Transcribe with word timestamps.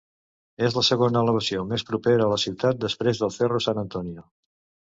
És 0.67 0.77
la 0.77 0.83
segona 0.87 1.21
elevació 1.25 1.67
més 1.73 1.85
propera 1.91 2.25
a 2.29 2.31
la 2.33 2.39
ciutat 2.47 2.83
després 2.87 3.25
del 3.25 3.37
Cerro 3.39 3.63
San 3.67 3.83
Antonio. 3.87 4.27